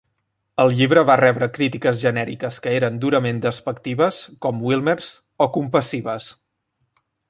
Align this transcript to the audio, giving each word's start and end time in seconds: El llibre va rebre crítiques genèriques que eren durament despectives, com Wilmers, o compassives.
El 0.61 0.71
llibre 0.79 1.03
va 1.09 1.17
rebre 1.21 1.49
crítiques 1.57 1.99
genèriques 2.05 2.59
que 2.65 2.75
eren 2.79 2.99
durament 3.05 3.45
despectives, 3.47 4.25
com 4.47 4.67
Wilmers, 4.71 5.15
o 5.49 5.53
compassives. 5.61 6.37